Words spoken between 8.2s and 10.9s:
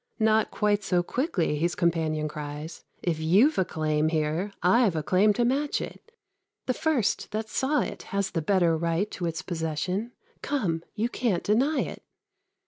the better right To its possession; come,